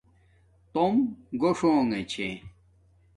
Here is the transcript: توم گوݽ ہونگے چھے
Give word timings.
توم 0.71 0.93
گوݽ 1.41 1.59
ہونگے 1.71 2.01
چھے 2.11 2.27